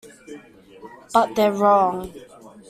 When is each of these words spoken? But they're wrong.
But 1.13 1.35
they're 1.35 1.51
wrong. 1.51 2.11